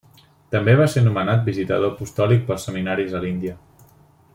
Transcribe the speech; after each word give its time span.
També 0.55 0.73
va 0.79 0.87
ser 0.93 1.03
nomenat 1.09 1.45
visitador 1.51 1.95
apostòlic 1.95 2.43
pels 2.49 2.69
seminaris 2.71 3.15
a 3.19 3.23
l'Índia. 3.27 3.59